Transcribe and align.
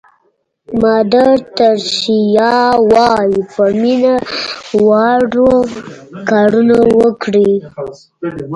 مادر 0.81 1.31
تریسیا 1.57 2.55
وایي 2.91 3.37
په 3.53 3.63
مینه 3.81 4.15
واړه 4.85 5.53
کارونه 6.29 6.77
وکړئ. 6.99 7.51